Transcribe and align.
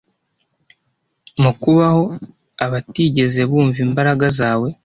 Mu 1.41 1.51
kubaho!- 1.61 2.03
abatigeze 2.65 3.41
bumva 3.49 3.79
imbaraga 3.87 4.25
zawe, 4.39 4.67